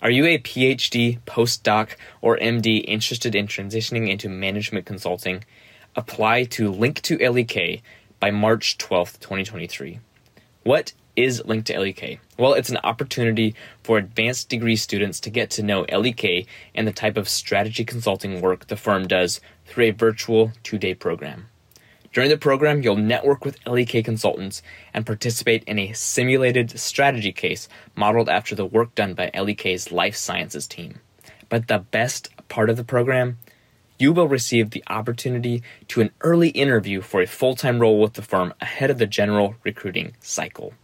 [0.00, 5.42] Are you a PhD, postdoc, or MD interested in transitioning into management consulting?
[5.96, 7.82] Apply to Link to LEK
[8.20, 9.98] by March 12th, 2023.
[10.62, 12.20] What is Link to LEK?
[12.38, 16.46] Well, it's an opportunity for advanced degree students to get to know LEK
[16.76, 20.94] and the type of strategy consulting work the firm does through a virtual two day
[20.94, 21.48] program.
[22.18, 24.60] During the program, you'll network with LEK consultants
[24.92, 30.16] and participate in a simulated strategy case modeled after the work done by LEK's life
[30.16, 30.98] sciences team.
[31.48, 33.38] But the best part of the program,
[34.00, 38.22] you will receive the opportunity to an early interview for a full-time role with the
[38.22, 40.74] firm ahead of the general recruiting cycle.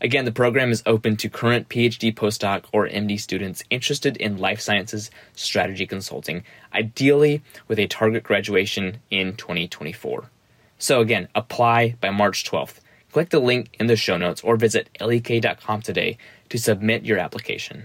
[0.00, 4.58] Again, the program is open to current PhD, postdoc, or MD students interested in life
[4.58, 6.42] sciences strategy consulting,
[6.74, 10.28] ideally with a target graduation in 2024.
[10.78, 12.80] So again, apply by March 12th.
[13.12, 16.18] Click the link in the show notes or visit lek.com today
[16.50, 17.84] to submit your application.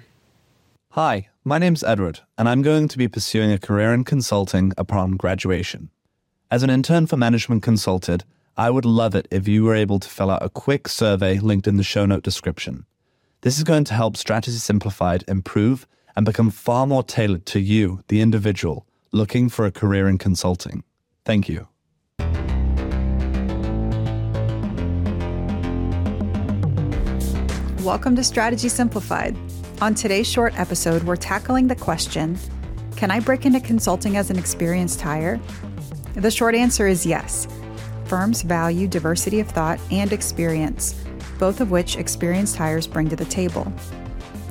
[0.91, 5.13] Hi, my name's Edward, and I'm going to be pursuing a career in consulting upon
[5.13, 5.89] graduation.
[6.51, 10.07] As an intern for Management Consulted, I would love it if you were able to
[10.07, 12.85] fill out a quick survey linked in the show note description.
[13.41, 18.03] This is going to help Strategy Simplified improve and become far more tailored to you,
[18.07, 20.83] the individual, looking for a career in consulting.
[21.25, 21.67] Thank you.
[27.83, 29.35] Welcome to Strategy Simplified.
[29.81, 32.39] On today's short episode, we're tackling the question
[32.95, 35.37] Can I break into consulting as an experienced hire?
[36.15, 37.45] The short answer is yes.
[38.05, 40.95] Firms value diversity of thought and experience,
[41.37, 43.71] both of which experienced hires bring to the table.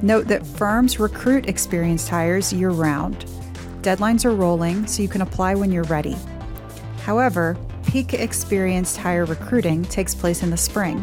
[0.03, 3.25] Note that firms recruit experienced hires year round.
[3.81, 6.19] Deadlines are rolling, so you can apply when you're ready.
[6.99, 11.03] However, peak experienced hire recruiting takes place in the spring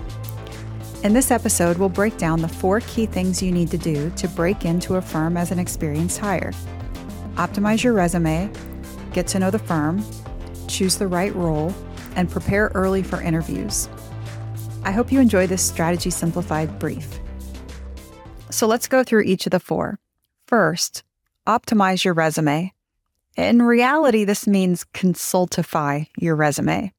[1.03, 4.27] in this episode, we'll break down the four key things you need to do to
[4.27, 6.51] break into a firm as an experienced hire.
[7.35, 8.51] Optimize your resume,
[9.13, 10.03] get to know the firm,
[10.67, 11.73] choose the right role,
[12.15, 13.87] and prepare early for interviews.
[14.83, 17.19] I hope you enjoy this Strategy Simplified brief.
[18.49, 19.99] So let's go through each of the four.
[20.47, 21.03] First,
[21.47, 22.73] optimize your resume.
[23.37, 26.91] In reality, this means consultify your resume.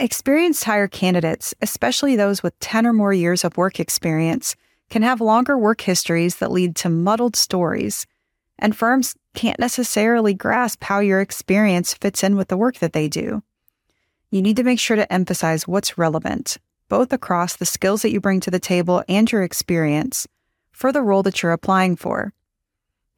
[0.00, 4.54] Experienced hire candidates, especially those with 10 or more years of work experience,
[4.90, 8.06] can have longer work histories that lead to muddled stories,
[8.60, 13.08] and firms can't necessarily grasp how your experience fits in with the work that they
[13.08, 13.42] do.
[14.30, 16.58] You need to make sure to emphasize what's relevant,
[16.88, 20.28] both across the skills that you bring to the table and your experience,
[20.70, 22.32] for the role that you're applying for.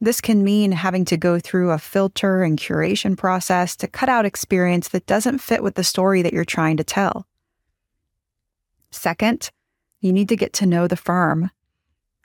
[0.03, 4.25] This can mean having to go through a filter and curation process to cut out
[4.25, 7.27] experience that doesn't fit with the story that you're trying to tell.
[8.89, 9.51] Second,
[9.99, 11.51] you need to get to know the firm.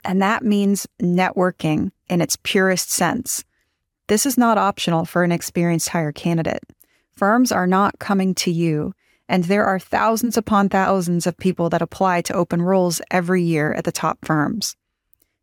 [0.03, 3.43] And that means networking in its purest sense.
[4.07, 6.63] This is not optional for an experienced hire candidate.
[7.15, 8.93] Firms are not coming to you,
[9.29, 13.73] and there are thousands upon thousands of people that apply to open roles every year
[13.73, 14.75] at the top firms.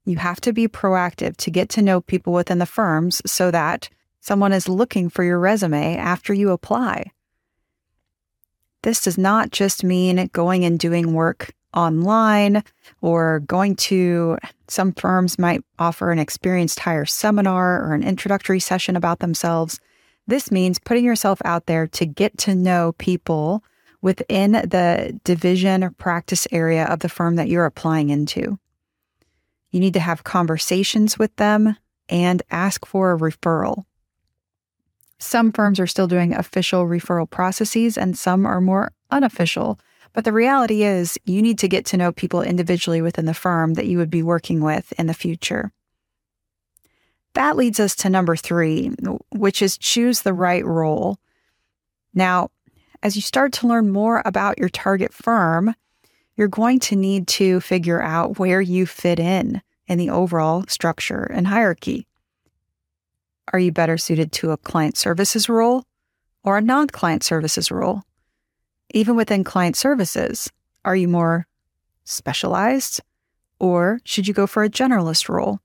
[0.04, 3.88] You have to be proactive to get to know people within the firms so that
[4.20, 7.10] someone is looking for your resume after you apply.
[8.82, 12.62] This does not just mean going and doing work online
[13.00, 14.38] or going to
[14.68, 19.80] some firms might offer an experienced hire seminar or an introductory session about themselves.
[20.26, 23.64] This means putting yourself out there to get to know people
[24.02, 28.58] within the division or practice area of the firm that you're applying into.
[29.74, 31.76] You need to have conversations with them
[32.08, 33.86] and ask for a referral.
[35.18, 39.80] Some firms are still doing official referral processes and some are more unofficial.
[40.12, 43.74] But the reality is, you need to get to know people individually within the firm
[43.74, 45.72] that you would be working with in the future.
[47.32, 48.92] That leads us to number three,
[49.32, 51.18] which is choose the right role.
[52.14, 52.50] Now,
[53.02, 55.74] as you start to learn more about your target firm,
[56.36, 61.24] you're going to need to figure out where you fit in in the overall structure
[61.24, 62.06] and hierarchy.
[63.52, 65.84] Are you better suited to a client services role
[66.42, 68.02] or a non client services role?
[68.92, 70.50] Even within client services,
[70.84, 71.46] are you more
[72.04, 73.00] specialized
[73.58, 75.60] or should you go for a generalist role?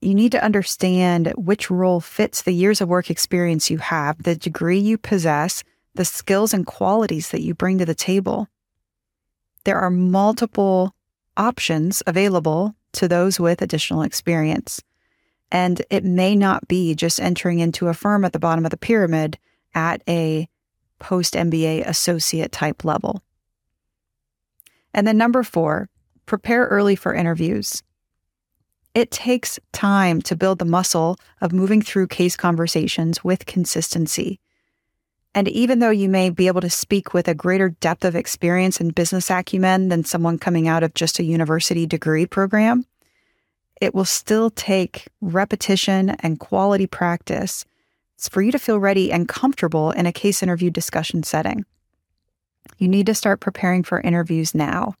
[0.00, 4.34] You need to understand which role fits the years of work experience you have, the
[4.34, 5.62] degree you possess,
[5.94, 8.48] the skills and qualities that you bring to the table.
[9.64, 10.94] There are multiple
[11.36, 14.82] options available to those with additional experience.
[15.50, 18.76] And it may not be just entering into a firm at the bottom of the
[18.76, 19.38] pyramid
[19.74, 20.48] at a
[20.98, 23.22] post MBA associate type level.
[24.94, 25.88] And then number four,
[26.26, 27.82] prepare early for interviews.
[28.94, 34.38] It takes time to build the muscle of moving through case conversations with consistency.
[35.34, 38.80] And even though you may be able to speak with a greater depth of experience
[38.80, 42.84] and business acumen than someone coming out of just a university degree program,
[43.80, 47.64] it will still take repetition and quality practice
[48.30, 51.64] for you to feel ready and comfortable in a case interview discussion setting.
[52.78, 54.94] You need to start preparing for interviews now.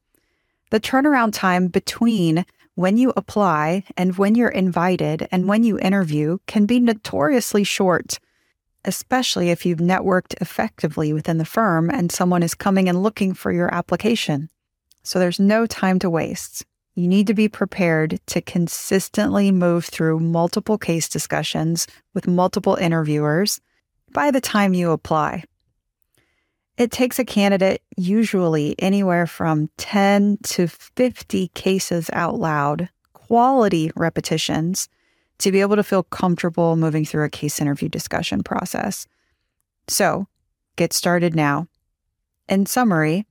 [0.70, 2.44] The turnaround time between
[2.74, 8.18] when you apply and when you're invited and when you interview can be notoriously short,
[8.84, 13.52] especially if you've networked effectively within the firm and someone is coming and looking for
[13.52, 14.48] your application.
[15.02, 16.64] So there's no time to waste.
[16.94, 23.60] You need to be prepared to consistently move through multiple case discussions with multiple interviewers
[24.12, 25.44] by the time you apply.
[26.76, 34.88] It takes a candidate usually anywhere from 10 to 50 cases out loud, quality repetitions,
[35.42, 39.08] to be able to feel comfortable moving through a case interview discussion process.
[39.88, 40.28] So,
[40.76, 41.66] get started now.
[42.48, 43.26] In summary,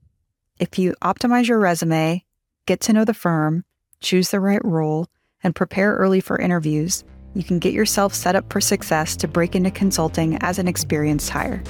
[0.60, 2.26] if you optimize your resume,
[2.66, 3.64] get to know the firm,
[4.02, 5.08] choose the right role,
[5.42, 9.56] and prepare early for interviews, you can get yourself set up for success to break
[9.56, 11.64] into consulting as an experienced hire.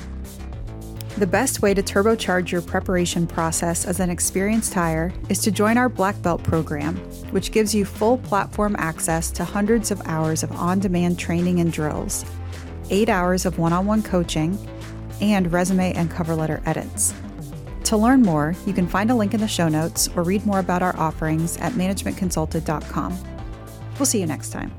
[1.21, 5.77] The best way to turbocharge your preparation process as an experienced hire is to join
[5.77, 6.95] our Black Belt program,
[7.29, 11.71] which gives you full platform access to hundreds of hours of on demand training and
[11.71, 12.25] drills,
[12.89, 14.57] eight hours of one on one coaching,
[15.21, 17.13] and resume and cover letter edits.
[17.83, 20.57] To learn more, you can find a link in the show notes or read more
[20.57, 23.19] about our offerings at managementconsulted.com.
[23.99, 24.71] We'll see you next time.